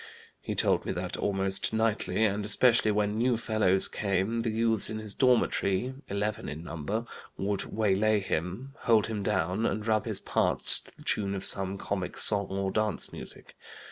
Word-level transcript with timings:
He 0.41 0.55
told 0.55 0.83
me 0.83 0.91
that 0.93 1.15
almost 1.15 1.73
nightly, 1.73 2.23
and 2.25 2.43
especially 2.43 2.89
when 2.89 3.19
new 3.19 3.37
fellows 3.37 3.87
came, 3.87 4.41
the 4.41 4.49
youths 4.49 4.89
in 4.89 4.97
his 4.97 5.13
dormitory 5.13 5.93
(eleven 6.09 6.49
in 6.49 6.63
number) 6.63 7.05
would 7.37 7.65
waylay 7.65 8.19
him, 8.19 8.73
hold 8.79 9.05
him 9.05 9.21
down, 9.21 9.67
and 9.67 9.85
rub 9.85 10.05
his 10.05 10.19
parts 10.19 10.79
to 10.79 10.95
the 10.97 11.03
tune 11.03 11.35
of 11.35 11.45
some 11.45 11.77
comic 11.77 12.17
song 12.17 12.47
or 12.47 12.71
dance 12.71 13.13
music. 13.13 13.53